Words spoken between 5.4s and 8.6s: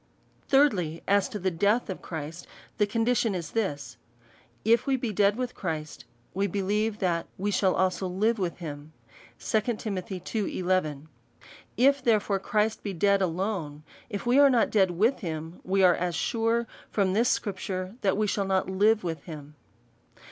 Christ, we believe that we shall also live with